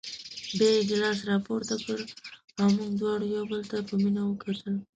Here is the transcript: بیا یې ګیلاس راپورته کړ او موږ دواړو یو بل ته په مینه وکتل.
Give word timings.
بیا 0.57 0.69
یې 0.75 0.81
ګیلاس 0.89 1.19
راپورته 1.31 1.75
کړ 1.85 1.97
او 2.59 2.67
موږ 2.77 2.91
دواړو 2.99 3.25
یو 3.35 3.43
بل 3.51 3.61
ته 3.69 3.77
په 3.87 3.93
مینه 4.03 4.21
وکتل. 4.25 4.73